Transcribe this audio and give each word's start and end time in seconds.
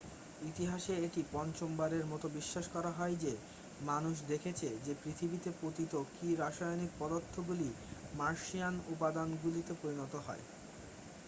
ইতিহাসে 0.41 0.93
এটি 1.05 1.21
পঞ্চমবারের 1.31 2.05
মতো 2.05 2.27
বিশ্বাস 2.37 2.65
করা 2.75 2.91
হয় 2.91 3.15
যে 3.17 3.33
মানুষ 3.81 4.15
দেখেছে 4.27 4.67
যে 4.85 4.93
পৃথিবীতে 5.01 5.49
পতিত 5.61 5.93
কি 6.13 6.27
রাসায়নিক 6.35 6.91
পদার্থগুলি 6.99 7.69
মার্শিয়ান 8.13 8.75
উপাদানগুলিতে 8.87 9.73
পরিণত 9.81 10.13
হয় 10.25 10.43